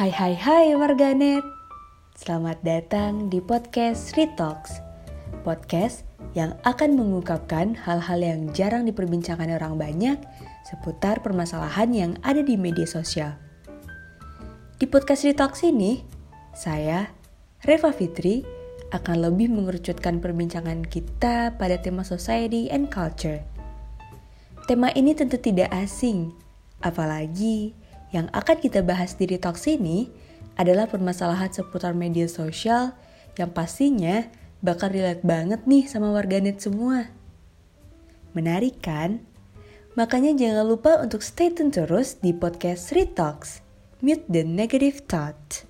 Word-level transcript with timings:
Hai 0.00 0.08
hai 0.16 0.32
hai 0.32 0.66
warganet. 0.80 1.44
Selamat 2.16 2.64
datang 2.64 3.28
di 3.28 3.36
podcast 3.36 4.16
Retox 4.16 4.80
Podcast 5.44 6.08
yang 6.32 6.56
akan 6.64 6.96
mengungkapkan 6.96 7.76
hal-hal 7.76 8.16
yang 8.16 8.48
jarang 8.56 8.88
diperbincangkan 8.88 9.60
orang 9.60 9.76
banyak 9.76 10.16
Seputar 10.64 11.20
permasalahan 11.20 11.92
yang 11.92 12.12
ada 12.24 12.40
di 12.40 12.56
media 12.56 12.88
sosial. 12.88 13.36
Di 14.80 14.88
podcast 14.88 15.28
Retox 15.28 15.68
ini 15.68 16.00
Saya, 16.56 17.12
Reva 17.60 17.92
Fitri 17.92 18.40
akan 18.96 19.20
lebih 19.20 19.52
mengerucutkan 19.52 20.24
perbincangan 20.24 20.80
kita 20.80 21.60
pada 21.60 21.76
tema 21.76 22.08
society 22.08 22.72
and 22.72 22.88
culture. 22.88 23.44
Tema 24.64 24.96
ini 24.96 25.12
tentu 25.12 25.36
tidak 25.36 25.68
asing 25.76 26.32
Apalagi 26.80 27.76
yang 28.10 28.26
akan 28.34 28.58
kita 28.58 28.82
bahas 28.82 29.14
di 29.14 29.30
Detox 29.30 29.70
ini 29.70 30.10
adalah 30.58 30.90
permasalahan 30.90 31.50
seputar 31.50 31.94
media 31.94 32.26
sosial 32.26 32.94
yang 33.38 33.54
pastinya 33.54 34.26
bakal 34.60 34.90
relate 34.90 35.22
banget 35.22 35.64
nih 35.64 35.86
sama 35.86 36.10
warganet 36.10 36.58
semua. 36.58 37.08
Menarik 38.34 38.82
kan? 38.82 39.22
Makanya 39.94 40.34
jangan 40.34 40.66
lupa 40.66 40.98
untuk 41.02 41.22
stay 41.22 41.50
tune 41.50 41.70
terus 41.70 42.18
di 42.18 42.34
podcast 42.34 42.94
Retox. 42.94 43.62
Mute 44.02 44.26
the 44.26 44.42
negative 44.42 45.06
thought. 45.06 45.66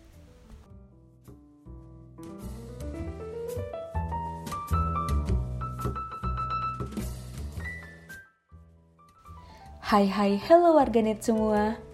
Hai 9.90 10.06
hai 10.06 10.38
hello 10.38 10.78
warganet 10.78 11.26
semua 11.26 11.90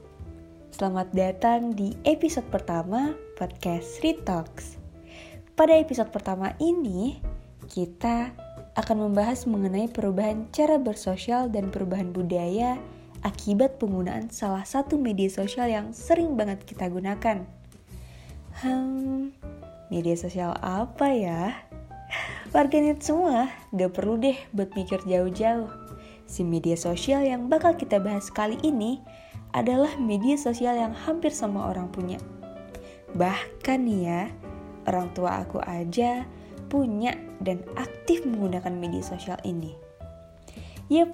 Selamat 0.77 1.09
datang 1.17 1.73
di 1.73 1.97
episode 2.05 2.53
pertama 2.53 3.17
podcast 3.41 3.97
Retox. 4.05 4.77
Pada 5.57 5.73
episode 5.73 6.13
pertama 6.13 6.53
ini, 6.61 7.17
kita 7.65 8.37
akan 8.77 9.09
membahas 9.09 9.49
mengenai 9.49 9.89
perubahan 9.89 10.45
cara 10.53 10.77
bersosial 10.77 11.49
dan 11.49 11.73
perubahan 11.73 12.13
budaya 12.13 12.77
akibat 13.25 13.81
penggunaan 13.81 14.29
salah 14.29 14.69
satu 14.69 15.01
media 15.01 15.33
sosial 15.33 15.73
yang 15.73 15.97
sering 15.97 16.37
banget 16.37 16.61
kita 16.69 16.93
gunakan. 16.93 17.49
Hmm, 18.61 19.33
media 19.89 20.13
sosial 20.13 20.61
apa 20.61 21.09
ya? 21.09 21.57
Warganet 22.53 23.01
semua 23.01 23.49
gak 23.73 23.97
perlu 23.97 24.21
deh 24.21 24.37
buat 24.53 24.77
mikir 24.77 25.01
jauh-jauh. 25.09 25.73
Si 26.29 26.45
media 26.45 26.77
sosial 26.77 27.25
yang 27.25 27.49
bakal 27.49 27.81
kita 27.81 27.97
bahas 27.97 28.29
kali 28.29 28.61
ini 28.61 29.01
adalah 29.53 29.95
media 30.01 30.35
sosial 30.35 30.79
yang 30.79 30.95
hampir 30.95 31.31
semua 31.31 31.71
orang 31.71 31.91
punya. 31.93 32.19
Bahkan 33.15 33.79
nih 33.87 34.01
ya, 34.07 34.23
orang 34.87 35.11
tua 35.13 35.43
aku 35.43 35.63
aja 35.63 36.27
punya 36.67 37.15
dan 37.43 37.63
aktif 37.79 38.27
menggunakan 38.27 38.75
media 38.75 39.03
sosial 39.03 39.39
ini. 39.47 39.75
Yep, 40.91 41.11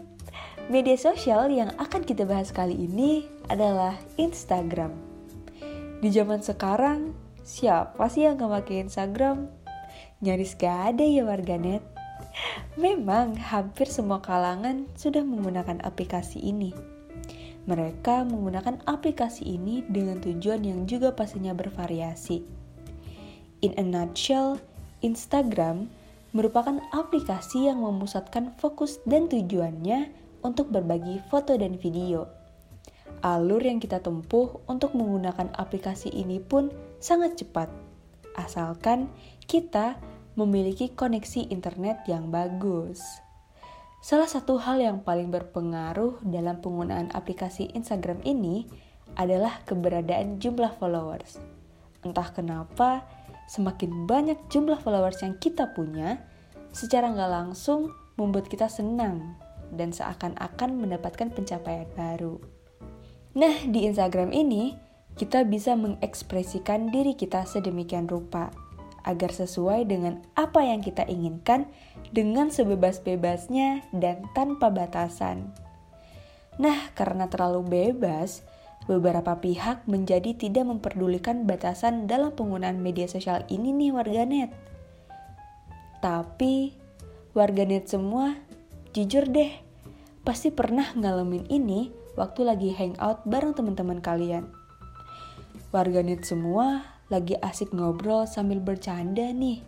media 0.69 0.97
sosial 0.97 1.49
yang 1.53 1.73
akan 1.81 2.05
kita 2.05 2.29
bahas 2.29 2.53
kali 2.53 2.77
ini 2.77 3.25
adalah 3.49 3.97
Instagram. 4.21 4.93
Di 6.03 6.09
zaman 6.11 6.43
sekarang, 6.43 7.15
siapa 7.47 8.11
sih 8.11 8.27
yang 8.27 8.41
gak 8.41 8.65
pakai 8.65 8.85
Instagram? 8.85 9.49
Nyaris 10.23 10.59
gak 10.59 10.95
ada 10.95 11.05
ya 11.07 11.23
warganet. 11.23 11.83
Memang 12.75 13.37
hampir 13.37 13.87
semua 13.91 14.25
kalangan 14.25 14.89
sudah 14.97 15.23
menggunakan 15.23 15.85
aplikasi 15.85 16.41
ini. 16.41 16.92
Mereka 17.62 18.27
menggunakan 18.27 18.83
aplikasi 18.90 19.55
ini 19.55 19.86
dengan 19.86 20.18
tujuan 20.18 20.67
yang 20.67 20.83
juga 20.90 21.14
pastinya 21.14 21.55
bervariasi. 21.55 22.42
In 23.62 23.73
a 23.78 23.84
nutshell, 23.86 24.58
Instagram 25.06 25.86
merupakan 26.34 26.83
aplikasi 26.90 27.70
yang 27.70 27.84
memusatkan 27.86 28.50
fokus 28.58 28.98
dan 29.06 29.30
tujuannya 29.30 30.11
untuk 30.42 30.74
berbagi 30.74 31.23
foto 31.30 31.55
dan 31.55 31.78
video. 31.78 32.27
Alur 33.23 33.62
yang 33.62 33.79
kita 33.79 34.02
tempuh 34.02 34.58
untuk 34.67 34.98
menggunakan 34.98 35.55
aplikasi 35.55 36.11
ini 36.11 36.42
pun 36.42 36.74
sangat 36.98 37.39
cepat, 37.39 37.70
asalkan 38.34 39.06
kita 39.46 40.02
memiliki 40.34 40.90
koneksi 40.90 41.46
internet 41.52 42.02
yang 42.11 42.34
bagus. 42.34 43.23
Salah 44.02 44.27
satu 44.27 44.58
hal 44.58 44.83
yang 44.83 44.98
paling 45.07 45.30
berpengaruh 45.30 46.27
dalam 46.27 46.58
penggunaan 46.58 47.14
aplikasi 47.14 47.70
Instagram 47.70 48.18
ini 48.27 48.67
adalah 49.14 49.63
keberadaan 49.63 50.42
jumlah 50.42 50.74
followers. 50.74 51.39
Entah 52.02 52.35
kenapa, 52.35 53.07
semakin 53.46 54.11
banyak 54.11 54.51
jumlah 54.51 54.83
followers 54.83 55.23
yang 55.23 55.39
kita 55.39 55.70
punya, 55.70 56.18
secara 56.74 57.14
nggak 57.14 57.30
langsung 57.30 57.95
membuat 58.18 58.51
kita 58.51 58.67
senang 58.67 59.39
dan 59.70 59.95
seakan-akan 59.95 60.83
mendapatkan 60.83 61.30
pencapaian 61.30 61.86
baru. 61.95 62.42
Nah, 63.39 63.55
di 63.70 63.86
Instagram 63.86 64.35
ini, 64.35 64.74
kita 65.14 65.46
bisa 65.46 65.79
mengekspresikan 65.79 66.91
diri 66.91 67.14
kita 67.14 67.46
sedemikian 67.46 68.11
rupa 68.11 68.51
agar 69.02 69.30
sesuai 69.35 69.86
dengan 69.86 70.23
apa 70.39 70.63
yang 70.63 70.80
kita 70.83 71.07
inginkan 71.07 71.67
dengan 72.14 72.51
sebebas-bebasnya 72.51 73.86
dan 73.95 74.27
tanpa 74.35 74.70
batasan. 74.70 75.52
Nah, 76.61 76.92
karena 76.92 77.27
terlalu 77.33 77.64
bebas, 77.64 78.45
beberapa 78.85 79.39
pihak 79.39 79.86
menjadi 79.89 80.35
tidak 80.36 80.68
memperdulikan 80.68 81.48
batasan 81.48 82.11
dalam 82.11 82.35
penggunaan 82.35 82.83
media 82.83 83.07
sosial 83.08 83.46
ini 83.48 83.73
nih 83.73 83.91
warganet. 83.95 84.51
Tapi, 86.02 86.74
warganet 87.33 87.89
semua, 87.89 88.36
jujur 88.92 89.24
deh, 89.30 89.55
pasti 90.27 90.51
pernah 90.51 90.92
ngalamin 90.92 91.46
ini 91.48 91.95
waktu 92.18 92.45
lagi 92.45 92.70
hangout 92.74 93.24
bareng 93.24 93.57
teman-teman 93.57 94.02
kalian. 94.02 94.51
Warganet 95.73 96.29
semua 96.29 96.85
lagi 97.12 97.36
asik 97.45 97.77
ngobrol 97.77 98.24
sambil 98.24 98.56
bercanda 98.64 99.28
nih. 99.28 99.61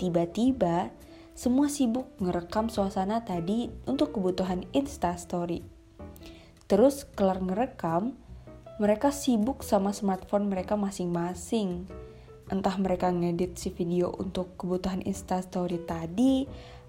Tiba-tiba, 0.00 0.88
semua 1.36 1.68
sibuk 1.68 2.08
ngerekam 2.16 2.72
suasana 2.72 3.20
tadi 3.28 3.68
untuk 3.84 4.16
kebutuhan 4.16 4.64
Insta 4.72 5.12
Story. 5.20 5.60
Terus 6.64 7.04
kelar 7.12 7.44
ngerekam, 7.44 8.16
mereka 8.80 9.12
sibuk 9.12 9.60
sama 9.60 9.92
smartphone 9.92 10.48
mereka 10.48 10.80
masing-masing. 10.80 11.84
Entah 12.48 12.80
mereka 12.80 13.12
ngedit 13.12 13.60
si 13.60 13.68
video 13.68 14.08
untuk 14.16 14.56
kebutuhan 14.56 15.04
Insta 15.04 15.44
Story 15.44 15.84
tadi, 15.84 16.48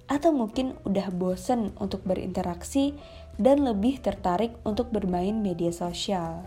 atau 0.09 0.33
mungkin 0.33 0.73
udah 0.89 1.13
bosen 1.13 1.69
untuk 1.77 2.01
berinteraksi 2.01 2.97
dan 3.37 3.61
lebih 3.61 4.01
tertarik 4.01 4.57
untuk 4.65 4.89
bermain 4.89 5.37
media 5.37 5.69
sosial. 5.69 6.41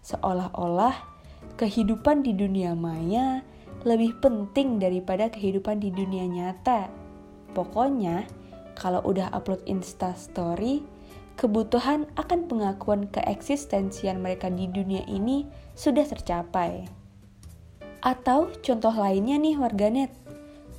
Seolah-olah 0.00 1.19
kehidupan 1.56 2.22
di 2.26 2.36
dunia 2.36 2.76
maya 2.76 3.42
lebih 3.82 4.20
penting 4.20 4.76
daripada 4.76 5.32
kehidupan 5.32 5.80
di 5.80 5.88
dunia 5.88 6.28
nyata. 6.28 6.92
Pokoknya, 7.56 8.28
kalau 8.76 9.00
udah 9.08 9.32
upload 9.32 9.64
Insta 9.64 10.12
Story, 10.14 10.84
kebutuhan 11.40 12.04
akan 12.20 12.46
pengakuan 12.46 13.08
keeksistensian 13.08 14.20
mereka 14.20 14.52
di 14.52 14.68
dunia 14.68 15.00
ini 15.08 15.48
sudah 15.72 16.04
tercapai. 16.04 16.84
Atau 18.04 18.52
contoh 18.60 18.92
lainnya 18.92 19.40
nih 19.40 19.56
warganet, 19.56 20.12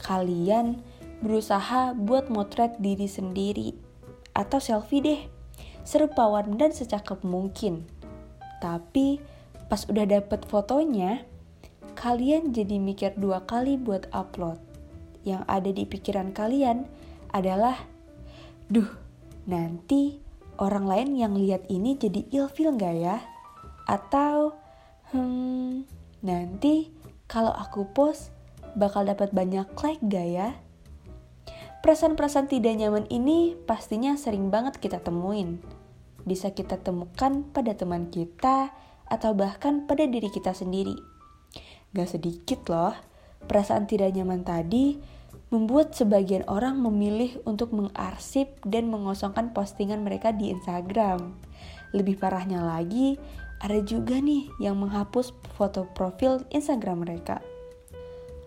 kalian 0.02 0.82
berusaha 1.22 1.94
buat 1.94 2.30
motret 2.34 2.78
diri 2.82 3.06
sendiri 3.06 3.78
atau 4.34 4.58
selfie 4.58 5.02
deh, 5.02 5.22
serupawan 5.86 6.58
dan 6.58 6.74
secakep 6.74 7.22
mungkin. 7.26 7.86
Tapi 8.62 9.22
pas 9.72 9.88
udah 9.88 10.04
dapet 10.04 10.44
fotonya, 10.52 11.24
kalian 11.96 12.52
jadi 12.52 12.76
mikir 12.76 13.16
dua 13.16 13.48
kali 13.48 13.80
buat 13.80 14.12
upload. 14.12 14.60
Yang 15.24 15.48
ada 15.48 15.70
di 15.72 15.88
pikiran 15.88 16.36
kalian 16.36 16.84
adalah, 17.32 17.80
duh, 18.68 18.92
nanti 19.48 20.20
orang 20.60 20.84
lain 20.92 21.10
yang 21.16 21.34
lihat 21.40 21.64
ini 21.72 21.96
jadi 21.96 22.28
ilfil 22.36 22.76
gak 22.76 23.00
ya? 23.00 23.24
Atau, 23.88 24.60
hmm, 25.16 25.88
nanti 26.20 26.92
kalau 27.32 27.56
aku 27.56 27.88
post 27.96 28.36
bakal 28.76 29.08
dapat 29.08 29.32
banyak 29.32 29.72
like 29.80 30.04
gak 30.04 30.28
ya? 30.28 30.50
Perasaan-perasaan 31.80 32.52
tidak 32.52 32.76
nyaman 32.76 33.08
ini 33.08 33.56
pastinya 33.56 34.20
sering 34.20 34.52
banget 34.52 34.84
kita 34.84 35.00
temuin. 35.00 35.64
Bisa 36.28 36.52
kita 36.52 36.76
temukan 36.76 37.48
pada 37.56 37.72
teman 37.72 38.12
kita, 38.12 38.76
atau 39.12 39.36
bahkan 39.36 39.84
pada 39.84 40.08
diri 40.08 40.32
kita 40.32 40.56
sendiri. 40.56 40.96
Gak 41.92 42.16
sedikit 42.16 42.64
loh, 42.72 42.96
perasaan 43.44 43.84
tidak 43.84 44.16
nyaman 44.16 44.48
tadi 44.48 44.96
membuat 45.52 45.92
sebagian 45.92 46.48
orang 46.48 46.80
memilih 46.80 47.44
untuk 47.44 47.76
mengarsip 47.76 48.48
dan 48.64 48.88
mengosongkan 48.88 49.52
postingan 49.52 50.00
mereka 50.00 50.32
di 50.32 50.48
Instagram. 50.48 51.36
Lebih 51.92 52.24
parahnya 52.24 52.64
lagi, 52.64 53.20
ada 53.60 53.84
juga 53.84 54.16
nih 54.16 54.48
yang 54.64 54.80
menghapus 54.80 55.36
foto 55.60 55.84
profil 55.92 56.48
Instagram 56.56 57.04
mereka. 57.04 57.44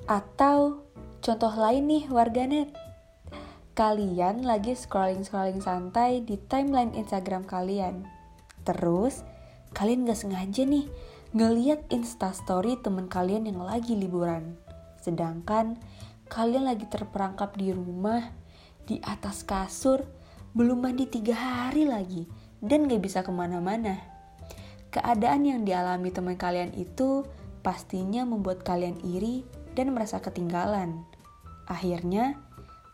Atau 0.08 0.81
contoh 1.20 1.52
lain 1.52 1.84
nih 1.84 2.05
warganet. 2.08 2.72
Kalian 3.76 4.46
lagi 4.46 4.72
scrolling-scrolling 4.72 5.61
santai 5.61 6.25
di 6.25 6.40
timeline 6.49 6.96
Instagram 6.96 7.44
kalian. 7.44 8.06
Terus, 8.64 9.20
kalian 9.75 10.06
gak 10.06 10.23
sengaja 10.23 10.62
nih 10.62 10.87
ngeliat 11.35 11.91
instastory 11.91 12.79
temen 12.79 13.11
kalian 13.11 13.50
yang 13.50 13.61
lagi 13.61 13.99
liburan. 13.99 14.55
Sedangkan 15.03 15.76
kalian 16.31 16.65
lagi 16.65 16.87
terperangkap 16.87 17.59
di 17.59 17.75
rumah, 17.75 18.31
di 18.87 19.03
atas 19.03 19.43
kasur, 19.43 20.06
belum 20.55 20.87
mandi 20.87 21.11
tiga 21.11 21.35
hari 21.35 21.91
lagi, 21.91 22.25
dan 22.62 22.87
gak 22.87 23.03
bisa 23.03 23.21
ke 23.26 23.35
mana-mana. 23.35 23.99
Keadaan 24.94 25.43
yang 25.43 25.61
dialami 25.67 26.15
teman 26.15 26.38
kalian 26.38 26.71
itu 26.79 27.26
pastinya 27.67 28.23
membuat 28.23 28.62
kalian 28.62 29.03
iri 29.03 29.43
dan 29.75 29.91
merasa 29.91 30.23
ketinggalan. 30.23 31.03
Akhirnya, 31.67 32.38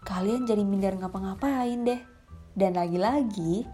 kalian 0.09 0.49
jadi 0.49 0.65
minder 0.65 0.97
ngapa-ngapain 0.97 1.85
deh. 1.85 2.00
Dan 2.56 2.75
lagi-lagi, 2.81 3.69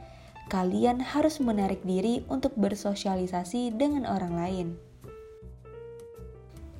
kalian 0.46 1.02
harus 1.02 1.42
menarik 1.42 1.82
diri 1.82 2.22
untuk 2.30 2.54
bersosialisasi 2.54 3.74
dengan 3.74 4.06
orang 4.06 4.34
lain. 4.38 4.68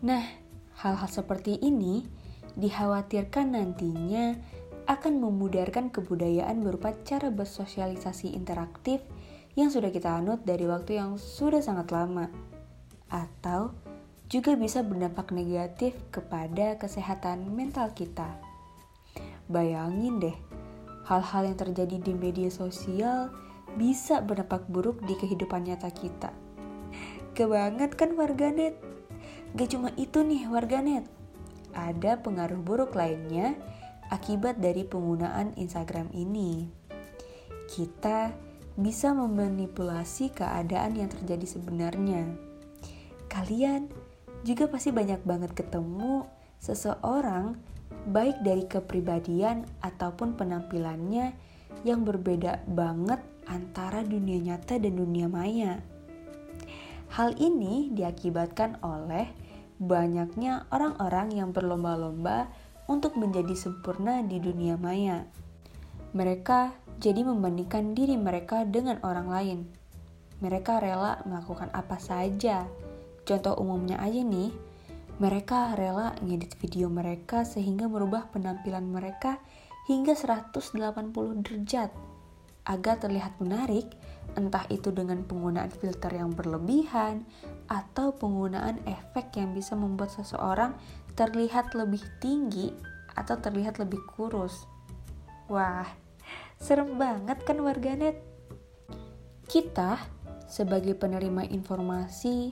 Nah, 0.06 0.22
hal-hal 0.78 1.10
seperti 1.10 1.58
ini 1.58 2.06
dikhawatirkan 2.54 3.58
nantinya 3.58 4.38
akan 4.86 5.18
memudarkan 5.18 5.90
kebudayaan 5.90 6.62
berupa 6.62 6.94
cara 7.02 7.26
bersosialisasi 7.34 8.38
interaktif 8.38 9.02
yang 9.58 9.74
sudah 9.74 9.90
kita 9.90 10.14
anut 10.14 10.46
dari 10.46 10.62
waktu 10.68 11.02
yang 11.02 11.18
sudah 11.18 11.58
sangat 11.58 11.90
lama, 11.90 12.30
atau 13.10 13.74
juga 14.30 14.54
bisa 14.54 14.86
berdampak 14.86 15.34
negatif 15.34 15.96
kepada 16.14 16.78
kesehatan 16.78 17.50
mental 17.50 17.90
kita. 17.96 18.38
Bayangin 19.50 20.22
deh, 20.22 20.36
hal-hal 21.08 21.50
yang 21.50 21.58
terjadi 21.58 21.98
di 21.98 22.12
media 22.14 22.50
sosial 22.52 23.32
bisa 23.76 24.25
berdampak 24.25 24.64
buruk 24.67 25.05
di 25.05 25.14
kehidupan 25.14 25.69
nyata 25.69 25.93
kita. 25.93 26.32
Kebanget 27.37 27.93
kan 27.94 28.17
warganet? 28.17 28.81
Gak 29.56 29.76
cuma 29.76 29.93
itu 30.00 30.25
nih 30.25 30.49
warganet, 30.49 31.05
ada 31.76 32.17
pengaruh 32.20 32.61
buruk 32.61 32.96
lainnya 32.96 33.56
akibat 34.08 34.58
dari 34.58 34.88
penggunaan 34.88 35.52
Instagram 35.61 36.08
ini. 36.17 36.69
Kita 37.69 38.32
bisa 38.76 39.12
memanipulasi 39.12 40.32
keadaan 40.32 40.96
yang 40.96 41.08
terjadi 41.12 41.44
sebenarnya. 41.44 42.25
Kalian 43.28 43.88
juga 44.44 44.69
pasti 44.69 44.93
banyak 44.93 45.25
banget 45.25 45.52
ketemu 45.52 46.25
seseorang 46.61 47.56
baik 48.06 48.40
dari 48.40 48.64
kepribadian 48.64 49.67
ataupun 49.82 50.38
penampilannya 50.38 51.34
yang 51.82 52.06
berbeda 52.06 52.64
banget 52.70 53.19
antara 53.46 54.02
dunia 54.02 54.38
nyata 54.43 54.78
dan 54.78 54.94
dunia 54.98 55.31
maya. 55.31 55.82
Hal 57.14 57.38
ini 57.38 57.94
diakibatkan 57.94 58.82
oleh 58.82 59.31
banyaknya 59.78 60.66
orang-orang 60.75 61.32
yang 61.32 61.50
berlomba-lomba 61.54 62.50
untuk 62.90 63.14
menjadi 63.19 63.54
sempurna 63.54 64.22
di 64.22 64.43
dunia 64.43 64.78
maya. 64.78 65.26
Mereka 66.14 66.75
jadi 66.98 67.22
membandingkan 67.22 67.93
diri 67.93 68.16
mereka 68.16 68.64
dengan 68.66 68.98
orang 69.04 69.28
lain. 69.28 69.58
Mereka 70.40 70.81
rela 70.81 71.20
melakukan 71.25 71.72
apa 71.72 71.96
saja. 72.00 72.69
Contoh 73.26 73.56
umumnya 73.58 73.99
aja 74.00 74.20
nih, 74.22 74.52
mereka 75.16 75.72
rela 75.72 76.12
ngedit 76.20 76.60
video 76.60 76.92
mereka 76.92 77.49
sehingga 77.49 77.88
merubah 77.88 78.28
penampilan 78.32 78.84
mereka 78.84 79.40
hingga 79.88 80.12
180 80.12 80.52
derajat 81.40 81.90
agar 82.66 82.98
terlihat 82.98 83.38
menarik, 83.38 83.86
entah 84.34 84.66
itu 84.68 84.90
dengan 84.90 85.22
penggunaan 85.22 85.70
filter 85.70 86.12
yang 86.12 86.34
berlebihan 86.34 87.22
atau 87.70 88.12
penggunaan 88.14 88.82
efek 88.84 89.38
yang 89.38 89.54
bisa 89.54 89.78
membuat 89.78 90.12
seseorang 90.12 90.74
terlihat 91.14 91.72
lebih 91.72 92.02
tinggi 92.18 92.74
atau 93.16 93.38
terlihat 93.38 93.80
lebih 93.80 94.02
kurus. 94.12 94.68
Wah, 95.46 95.86
Serem 96.56 96.96
banget 96.96 97.44
kan 97.44 97.60
warganet? 97.60 98.16
Kita 99.46 100.00
sebagai 100.48 100.96
penerima 100.96 101.44
informasi 101.46 102.50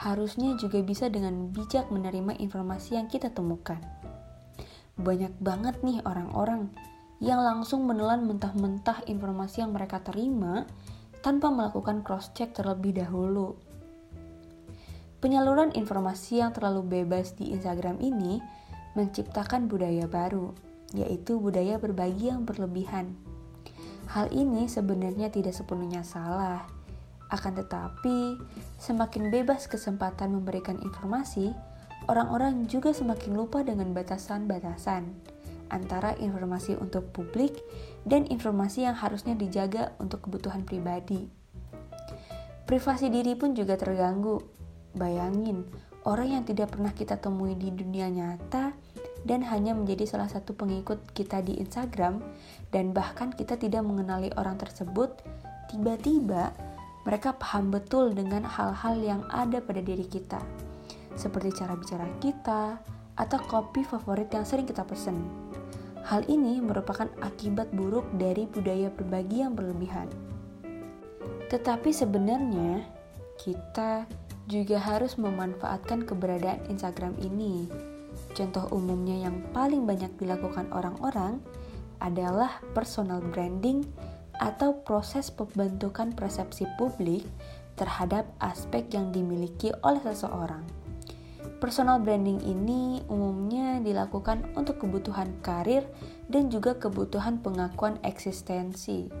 harusnya 0.00 0.56
juga 0.56 0.80
bisa 0.80 1.12
dengan 1.12 1.52
bijak 1.52 1.92
menerima 1.92 2.40
informasi 2.40 2.96
yang 2.96 3.10
kita 3.10 3.28
temukan. 3.34 3.82
Banyak 4.96 5.36
banget 5.42 5.82
nih 5.84 6.00
orang-orang 6.06 6.72
yang 7.20 7.44
langsung 7.44 7.84
menelan 7.84 8.24
mentah-mentah 8.24 9.04
informasi 9.04 9.60
yang 9.60 9.76
mereka 9.76 10.00
terima 10.00 10.64
tanpa 11.20 11.52
melakukan 11.52 12.00
cross-check 12.00 12.56
terlebih 12.56 12.96
dahulu. 12.96 13.60
Penyaluran 15.20 15.76
informasi 15.76 16.40
yang 16.40 16.56
terlalu 16.56 17.04
bebas 17.04 17.36
di 17.36 17.52
Instagram 17.52 18.00
ini 18.00 18.40
menciptakan 18.96 19.68
budaya 19.68 20.08
baru, 20.08 20.56
yaitu 20.96 21.36
budaya 21.36 21.76
berbagi 21.76 22.32
yang 22.32 22.48
berlebihan. 22.48 23.12
Hal 24.08 24.32
ini 24.32 24.64
sebenarnya 24.64 25.28
tidak 25.28 25.52
sepenuhnya 25.52 26.00
salah. 26.00 26.64
Akan 27.28 27.52
tetapi, 27.52 28.40
semakin 28.80 29.28
bebas 29.28 29.68
kesempatan 29.68 30.34
memberikan 30.34 30.80
informasi, 30.80 31.52
orang-orang 32.08 32.64
juga 32.64 32.90
semakin 32.96 33.36
lupa 33.36 33.60
dengan 33.60 33.92
batasan-batasan 33.92 35.36
antara 35.70 36.12
informasi 36.18 36.76
untuk 36.76 37.08
publik 37.14 37.56
dan 38.04 38.26
informasi 38.26 38.84
yang 38.84 38.98
harusnya 38.98 39.38
dijaga 39.38 39.94
untuk 40.02 40.26
kebutuhan 40.28 40.66
pribadi. 40.66 41.30
Privasi 42.66 43.10
diri 43.10 43.34
pun 43.34 43.54
juga 43.54 43.74
terganggu. 43.74 44.38
Bayangin, 44.90 45.66
orang 46.06 46.38
yang 46.38 46.44
tidak 46.46 46.74
pernah 46.74 46.90
kita 46.90 47.18
temui 47.18 47.54
di 47.54 47.70
dunia 47.70 48.10
nyata 48.10 48.74
dan 49.22 49.42
hanya 49.46 49.74
menjadi 49.74 50.06
salah 50.06 50.26
satu 50.26 50.54
pengikut 50.54 51.14
kita 51.14 51.42
di 51.44 51.58
Instagram 51.62 52.22
dan 52.74 52.90
bahkan 52.94 53.30
kita 53.30 53.54
tidak 53.58 53.82
mengenali 53.86 54.30
orang 54.38 54.58
tersebut, 54.58 55.14
tiba-tiba 55.70 56.54
mereka 57.04 57.34
paham 57.34 57.72
betul 57.72 58.12
dengan 58.12 58.44
hal-hal 58.44 58.98
yang 59.00 59.22
ada 59.30 59.58
pada 59.62 59.80
diri 59.80 60.04
kita. 60.04 60.40
Seperti 61.16 61.62
cara 61.62 61.74
bicara 61.74 62.06
kita 62.22 62.80
atau 63.20 63.36
kopi 63.44 63.84
favorit 63.84 64.32
yang 64.32 64.48
sering 64.48 64.64
kita 64.64 64.80
pesen. 64.88 65.20
Hal 66.08 66.24
ini 66.32 66.64
merupakan 66.64 67.12
akibat 67.20 67.68
buruk 67.76 68.08
dari 68.16 68.48
budaya 68.48 68.88
berbagi 68.88 69.44
yang 69.44 69.52
berlebihan. 69.52 70.08
Tetapi 71.52 71.92
sebenarnya 71.92 72.88
kita 73.36 74.08
juga 74.48 74.80
harus 74.80 75.20
memanfaatkan 75.20 76.08
keberadaan 76.08 76.64
Instagram 76.72 77.12
ini 77.20 77.68
Contoh 78.30 78.70
umumnya 78.70 79.26
yang 79.26 79.42
paling 79.50 79.86
banyak 79.86 80.10
dilakukan 80.18 80.70
orang-orang 80.70 81.42
adalah 82.00 82.62
personal 82.72 83.20
branding 83.20 83.84
atau 84.40 84.80
proses 84.86 85.28
pembentukan 85.28 86.16
persepsi 86.16 86.64
publik 86.80 87.26
terhadap 87.76 88.24
aspek 88.40 88.88
yang 88.94 89.12
dimiliki 89.12 89.74
oleh 89.84 90.00
seseorang. 90.00 90.64
Personal 91.60 92.00
branding 92.00 92.40
ini 92.40 93.04
umumnya 93.12 93.84
dilakukan 93.84 94.48
untuk 94.56 94.80
kebutuhan 94.80 95.28
karir 95.44 95.84
dan 96.32 96.48
juga 96.48 96.80
kebutuhan 96.80 97.44
pengakuan 97.44 98.00
eksistensi. 98.00 99.12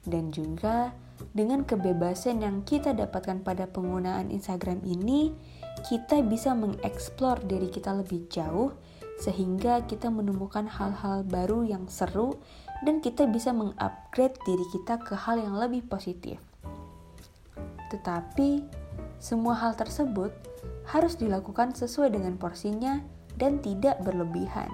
Dan 0.00 0.32
juga 0.32 0.96
dengan 1.36 1.68
kebebasan 1.68 2.40
yang 2.40 2.64
kita 2.64 2.96
dapatkan 2.96 3.44
pada 3.44 3.68
penggunaan 3.68 4.32
Instagram 4.32 4.80
ini, 4.88 5.36
kita 5.84 6.24
bisa 6.24 6.56
mengeksplor 6.56 7.44
diri 7.44 7.68
kita 7.68 7.92
lebih 7.92 8.24
jauh 8.32 8.72
sehingga 9.20 9.84
kita 9.84 10.08
menemukan 10.08 10.64
hal-hal 10.64 11.28
baru 11.28 11.60
yang 11.64 11.88
seru 11.92 12.40
dan 12.88 13.04
kita 13.04 13.28
bisa 13.28 13.52
mengupgrade 13.52 14.36
diri 14.48 14.64
kita 14.72 14.96
ke 15.00 15.12
hal 15.12 15.40
yang 15.40 15.60
lebih 15.60 15.84
positif. 15.84 16.40
Tetapi 17.92 18.64
semua 19.20 19.56
hal 19.56 19.72
tersebut 19.76 20.32
harus 20.86 21.18
dilakukan 21.18 21.74
sesuai 21.74 22.14
dengan 22.14 22.38
porsinya 22.38 23.02
dan 23.36 23.60
tidak 23.60 23.98
berlebihan. 24.02 24.70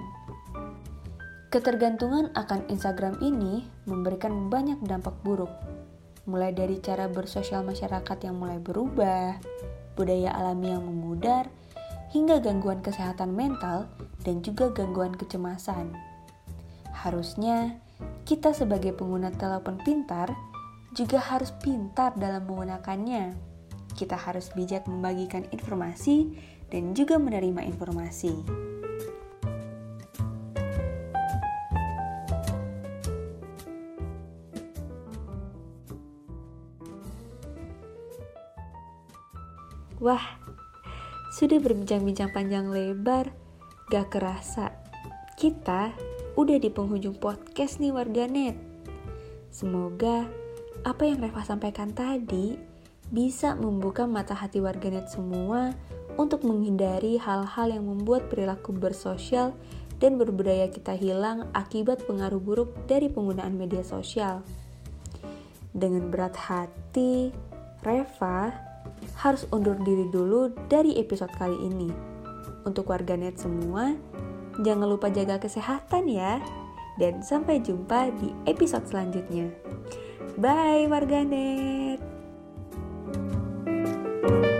Ketergantungan 1.53 2.33
akan 2.33 2.65
Instagram 2.69 3.21
ini 3.21 3.61
memberikan 3.85 4.49
banyak 4.49 4.81
dampak 4.89 5.13
buruk, 5.21 5.53
mulai 6.25 6.49
dari 6.49 6.81
cara 6.81 7.05
bersosial 7.05 7.61
masyarakat 7.61 8.17
yang 8.25 8.41
mulai 8.41 8.57
berubah, 8.57 9.37
budaya 9.93 10.33
alami 10.33 10.73
yang 10.73 10.81
memudar, 10.81 11.45
hingga 12.09 12.41
gangguan 12.41 12.81
kesehatan 12.81 13.33
mental 13.37 13.85
dan 14.25 14.41
juga 14.41 14.73
gangguan 14.73 15.13
kecemasan. 15.13 15.93
Harusnya 16.89 17.77
kita 18.25 18.53
sebagai 18.53 18.93
pengguna 18.97 19.29
telepon 19.33 19.77
pintar 19.81 20.33
juga 20.93 21.17
harus 21.17 21.49
pintar 21.61 22.13
dalam 22.17 22.45
menggunakannya. 22.45 23.52
Kita 23.93 24.17
harus 24.17 24.49
bijak 24.53 24.85
membagikan 24.89 25.45
informasi 25.53 26.33
dan 26.73 26.97
juga 26.97 27.21
menerima 27.21 27.61
informasi. 27.69 28.33
Wah, 40.03 40.19
sudah 41.31 41.63
berbincang-bincang 41.63 42.35
panjang 42.35 42.67
lebar, 42.67 43.31
gak 43.87 44.11
kerasa. 44.11 44.75
Kita 45.39 45.95
udah 46.35 46.57
di 46.59 46.67
penghujung 46.67 47.15
podcast 47.15 47.79
nih 47.79 47.95
warganet. 47.95 48.59
Semoga 49.47 50.27
apa 50.83 51.07
yang 51.07 51.23
Reva 51.23 51.47
sampaikan 51.47 51.95
tadi 51.95 52.72
bisa 53.13 53.53
membuka 53.53 54.09
mata 54.09 54.33
hati 54.33 54.57
warganet 54.57 55.05
semua 55.05 55.77
untuk 56.17 56.41
menghindari 56.41 57.21
hal-hal 57.21 57.69
yang 57.69 57.85
membuat 57.85 58.25
perilaku 58.25 58.73
bersosial 58.73 59.53
dan 60.01 60.17
berbudaya 60.17 60.67
kita 60.73 60.97
hilang 60.97 61.47
akibat 61.53 62.03
pengaruh 62.09 62.41
buruk 62.41 62.73
dari 62.89 63.07
penggunaan 63.13 63.53
media 63.53 63.85
sosial. 63.85 64.41
Dengan 65.73 66.09
berat 66.09 66.33
hati, 66.37 67.29
Reva 67.85 68.49
harus 69.21 69.45
undur 69.53 69.77
diri 69.85 70.09
dulu 70.09 70.49
dari 70.65 70.97
episode 70.97 71.33
kali 71.37 71.55
ini. 71.69 71.89
Untuk 72.65 72.89
warganet 72.89 73.37
semua, 73.37 73.93
jangan 74.61 74.89
lupa 74.89 75.13
jaga 75.13 75.37
kesehatan 75.37 76.09
ya. 76.09 76.41
Dan 76.97 77.25
sampai 77.25 77.57
jumpa 77.57 78.13
di 78.21 78.29
episode 78.45 78.85
selanjutnya. 78.85 79.49
Bye 80.37 80.85
warganet. 80.85 81.92
thank 84.23 84.45
you 84.45 84.52